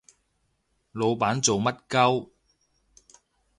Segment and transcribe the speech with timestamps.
[0.03, 0.03] 老
[1.09, 2.31] 細做乜 𨳊